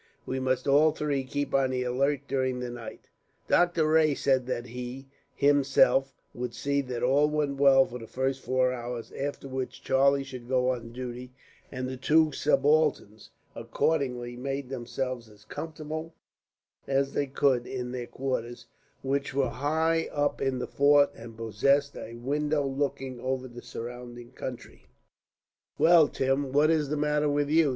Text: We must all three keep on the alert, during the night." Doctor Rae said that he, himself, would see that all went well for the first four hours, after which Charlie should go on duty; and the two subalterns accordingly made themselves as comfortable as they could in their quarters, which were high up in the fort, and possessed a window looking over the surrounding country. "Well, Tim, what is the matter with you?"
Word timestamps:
We 0.25 0.39
must 0.39 0.67
all 0.67 0.89
three 0.91 1.23
keep 1.23 1.53
on 1.53 1.69
the 1.69 1.83
alert, 1.83 2.21
during 2.27 2.59
the 2.59 2.71
night." 2.71 3.07
Doctor 3.47 3.85
Rae 3.87 4.15
said 4.15 4.47
that 4.47 4.65
he, 4.65 5.09
himself, 5.35 6.15
would 6.33 6.55
see 6.55 6.81
that 6.81 7.03
all 7.03 7.29
went 7.29 7.57
well 7.59 7.85
for 7.85 7.99
the 7.99 8.07
first 8.07 8.41
four 8.41 8.73
hours, 8.73 9.11
after 9.11 9.47
which 9.47 9.83
Charlie 9.83 10.23
should 10.23 10.47
go 10.49 10.71
on 10.71 10.91
duty; 10.91 11.33
and 11.71 11.87
the 11.87 11.97
two 11.97 12.31
subalterns 12.31 13.29
accordingly 13.53 14.35
made 14.35 14.69
themselves 14.69 15.29
as 15.29 15.45
comfortable 15.45 16.15
as 16.87 17.13
they 17.13 17.27
could 17.27 17.67
in 17.67 17.91
their 17.91 18.07
quarters, 18.07 18.65
which 19.03 19.35
were 19.35 19.49
high 19.49 20.07
up 20.11 20.41
in 20.41 20.57
the 20.57 20.65
fort, 20.65 21.11
and 21.15 21.37
possessed 21.37 21.95
a 21.95 22.15
window 22.15 22.65
looking 22.65 23.19
over 23.19 23.47
the 23.47 23.61
surrounding 23.61 24.31
country. 24.31 24.87
"Well, 25.77 26.07
Tim, 26.07 26.51
what 26.51 26.71
is 26.71 26.89
the 26.89 26.97
matter 26.97 27.29
with 27.29 27.49
you?" 27.51 27.69